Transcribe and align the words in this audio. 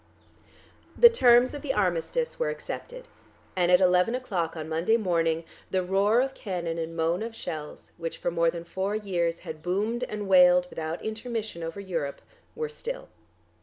The 0.97 1.11
terms 1.11 1.53
of 1.53 1.61
the 1.61 1.73
armistice 1.75 2.39
were 2.39 2.49
accepted, 2.49 3.07
and 3.55 3.71
at 3.71 3.79
eleven 3.79 4.15
o'clock 4.15 4.57
on 4.57 4.67
Monday 4.67 4.97
morning 4.97 5.43
the 5.69 5.83
roar 5.83 6.21
of 6.21 6.33
cannon 6.33 6.79
and 6.79 6.95
moan 6.97 7.21
of 7.21 7.35
shells, 7.35 7.91
which 7.99 8.17
for 8.17 8.31
more 8.31 8.49
than 8.49 8.63
four 8.63 8.95
years 8.95 9.41
had 9.41 9.61
boomed 9.61 10.03
and 10.05 10.27
wailed 10.27 10.65
without 10.71 11.05
intermission 11.05 11.61
over 11.61 11.79
Europe, 11.79 12.19
were 12.55 12.67
still. 12.67 13.09